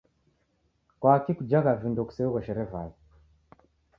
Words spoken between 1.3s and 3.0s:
kujagha vindo kuseoghoshere vala?